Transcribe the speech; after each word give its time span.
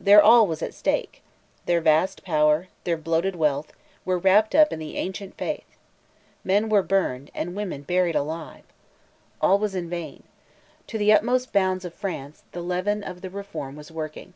Their 0.00 0.22
all 0.22 0.46
was 0.46 0.62
at 0.62 0.72
stake: 0.72 1.20
their 1.66 1.82
vast 1.82 2.24
power, 2.24 2.68
their 2.84 2.96
bloated 2.96 3.36
wealth, 3.36 3.74
were 4.06 4.16
wrapped 4.16 4.54
up 4.54 4.72
in 4.72 4.78
the 4.78 4.96
ancient 4.96 5.36
faith. 5.36 5.66
Men 6.42 6.70
were 6.70 6.82
burned, 6.82 7.30
and 7.34 7.54
women 7.54 7.82
buried 7.82 8.16
alive. 8.16 8.64
All 9.38 9.58
was 9.58 9.74
in 9.74 9.90
vain. 9.90 10.22
To 10.86 10.96
the 10.96 11.12
utmost 11.12 11.52
bounds 11.52 11.84
of 11.84 11.92
France, 11.92 12.42
the 12.52 12.62
leaven 12.62 13.02
of 13.04 13.20
the 13.20 13.28
Reform 13.28 13.76
was 13.76 13.92
working. 13.92 14.32